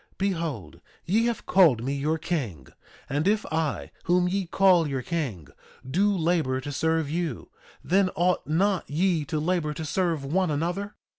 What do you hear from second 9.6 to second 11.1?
to serve one another?